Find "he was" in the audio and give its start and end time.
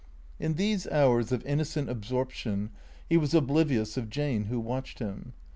3.07-3.35